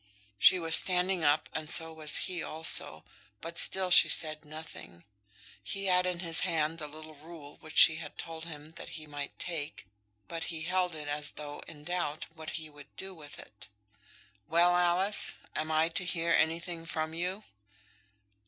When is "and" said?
1.53-1.69